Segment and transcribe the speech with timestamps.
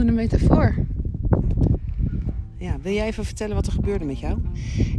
[0.00, 0.74] Een metafoor.
[2.56, 4.38] Ja, wil jij even vertellen wat er gebeurde met jou?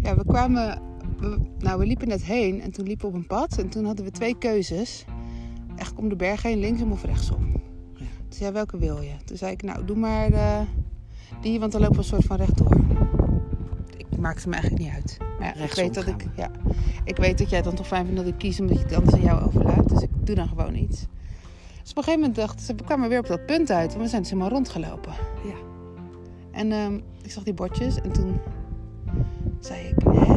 [0.02, 0.82] Ja, we kwamen...
[1.20, 3.58] we- nou, we liepen net heen en toen liepen we op een pad.
[3.58, 5.06] En toen hadden we twee keuzes.
[5.76, 7.48] Echt om de berg heen, linksom of rechtsom.
[7.94, 8.06] Ja.
[8.28, 9.12] Toen zei welke wil je?
[9.26, 10.60] Toen zei ik, nou, doe maar eh,
[11.42, 12.78] die, want dan lopen we een soort van rechtdoor.
[13.98, 15.18] Ik maakte me eigenlijk niet uit.
[15.40, 16.52] Maar ja, ik weet dat ik, ja,
[17.04, 18.94] ik weet dat jij het dan toch fijn vindt dat ik kies omdat je het
[18.96, 19.90] anders aan jou overlaat.
[19.90, 21.06] Dus ik doe dan gewoon iets.
[21.96, 23.90] Op een gegeven moment dacht we kwamen weer op dat punt uit.
[23.90, 25.12] Want we zijn dus helemaal rondgelopen.
[25.44, 25.56] Ja.
[26.52, 28.40] En ehm, ik zag die bordjes en toen
[29.60, 30.36] zei ik, hè?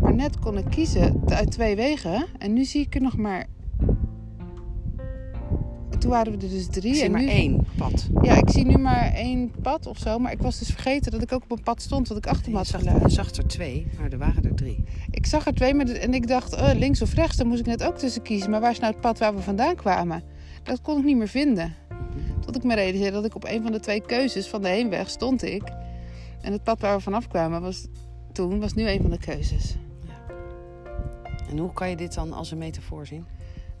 [0.00, 3.46] Maar net kon ik kiezen uit twee wegen en nu zie ik er nog maar...
[5.98, 6.88] Toen waren we er dus drie.
[6.90, 7.28] Ik zie en maar nu...
[7.28, 8.08] één pad.
[8.22, 10.18] Ja, ik zie nu maar één pad of zo.
[10.18, 12.50] Maar ik was dus vergeten dat ik ook op een pad stond wat ik achter
[12.50, 14.84] me had zag, je zag er twee, maar er waren er drie.
[15.10, 17.60] Ik zag er twee maar de- en ik dacht, oh, links of rechts, daar moest
[17.60, 18.50] ik net ook tussen kiezen.
[18.50, 20.22] Maar waar is nou het pad waar we vandaan kwamen?
[20.64, 21.74] Dat kon ik niet meer vinden.
[22.40, 25.10] Tot ik me realiseerde dat ik op een van de twee keuzes van de heenweg
[25.10, 25.62] stond ik.
[26.40, 27.86] En het pad waar we vanaf kwamen was
[28.32, 29.76] toen, was nu een van de keuzes.
[31.50, 33.24] En hoe kan je dit dan als een metafoor zien?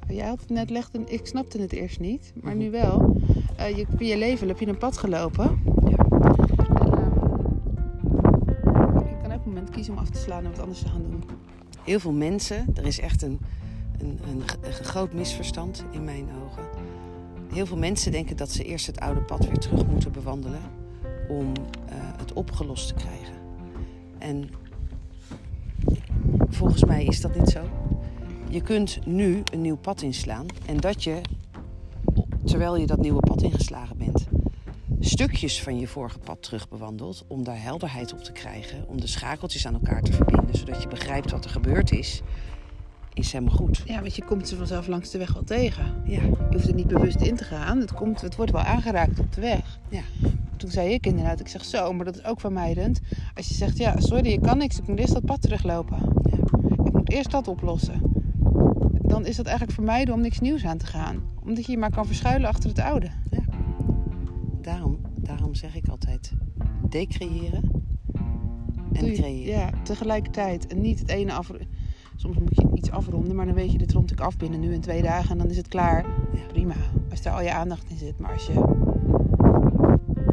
[0.08, 2.62] Jij had het net legde, ik snapte het eerst niet, maar Mhm.
[2.64, 3.16] nu wel.
[3.56, 5.62] Eh, je, in je leven heb je een pad gelopen.
[5.88, 5.96] Ja.
[8.72, 11.02] En, je kan elk moment kiezen om af te slaan en wat anders te gaan
[11.02, 11.24] doen.
[11.84, 13.40] Heel veel mensen, er is echt een,
[13.98, 16.62] een, een, een groot misverstand in mijn ogen.
[17.52, 20.60] Heel veel mensen denken dat ze eerst het oude pad weer terug moeten bewandelen
[21.28, 21.52] om
[21.88, 23.34] eh, het opgelost te krijgen.
[24.18, 24.50] En
[26.48, 27.60] volgens mij is dat niet zo.
[28.48, 31.20] Je kunt nu een nieuw pad inslaan en dat je,
[32.44, 34.26] terwijl je dat nieuwe pad ingeslagen bent,
[35.00, 39.06] stukjes van je vorige pad terug bewandelt om daar helderheid op te krijgen, om de
[39.06, 42.22] schakeltjes aan elkaar te verbinden, zodat je begrijpt wat er gebeurd is,
[43.14, 43.82] is helemaal goed.
[43.84, 45.84] Ja, want je komt ze vanzelf langs de weg wel tegen.
[46.04, 47.78] Ja, Je hoeft er niet bewust in te gaan.
[47.78, 49.80] Het, komt, het wordt wel aangeraakt op de weg.
[49.88, 50.02] ja,
[50.56, 53.00] Toen zei ik inderdaad, ik zeg zo, maar dat is ook vermijdend.
[53.34, 54.78] Als je zegt, ja, sorry, ik kan niks.
[54.78, 55.98] Ik moet eerst dat pad teruglopen.
[56.30, 56.36] ja.
[56.84, 58.00] Ik moet eerst dat oplossen.
[59.02, 61.22] Dan is dat eigenlijk vermijden om niks nieuws aan te gaan.
[61.44, 63.10] Omdat je je maar kan verschuilen achter het oude.
[64.60, 66.32] Daarom, daarom zeg ik altijd:
[66.88, 67.70] decreëren
[68.92, 69.58] en je- creëren.
[69.58, 70.66] Ja, tegelijkertijd.
[70.66, 71.50] En niet het ene af...
[72.16, 74.72] Soms moet je iets afronden, maar dan weet je, dit rond ik af binnen nu
[74.72, 76.04] in twee dagen en dan is het klaar.
[76.32, 76.46] Ja.
[76.48, 76.74] Prima,
[77.10, 78.18] als daar al je aandacht in zit.
[78.18, 78.52] Maar als je...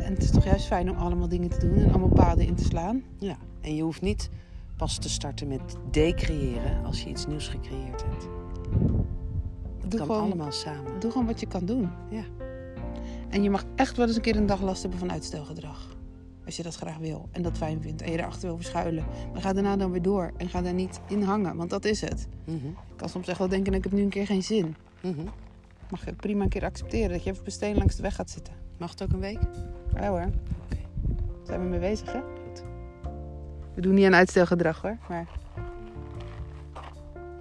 [0.04, 2.56] En het is toch juist fijn om allemaal dingen te doen en allemaal paden in
[2.56, 3.04] te slaan.
[3.18, 4.30] Ja, en je hoeft niet
[4.78, 8.28] pas te starten met decreëren als je iets nieuws gecreëerd hebt.
[9.88, 11.00] Doe kan gewoon, allemaal samen.
[11.00, 11.90] doe gewoon wat je kan doen.
[12.10, 12.24] Ja.
[13.30, 15.96] En je mag echt wel eens een keer een dag last hebben van uitstelgedrag.
[16.46, 19.06] Als je dat graag wil en dat fijn vindt en je erachter wil verschuilen.
[19.34, 22.02] Maar ga daarna dan weer door en ga daar niet in hangen, want dat is
[22.02, 22.28] het.
[22.46, 24.76] Mhm, Ik kan soms echt wel denken, ik heb nu een keer geen zin.
[25.02, 25.22] mhm.
[25.90, 28.30] Mag je prima een keer accepteren dat je even per steen langs de weg gaat
[28.30, 28.54] zitten.
[28.78, 29.40] Mag het ook een week?
[29.94, 30.20] Ja hoor,
[30.66, 30.78] Oké.
[31.44, 32.20] zijn we mee bezig hè.
[32.20, 32.64] Goed.
[33.74, 35.28] We doen niet aan uitstelgedrag hoor, maar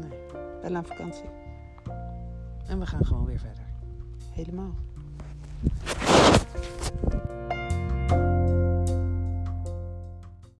[0.00, 0.18] Nee.
[0.62, 1.24] wel aan vakantie.
[2.66, 3.64] En we gaan gewoon weer verder.
[4.32, 4.74] Helemaal.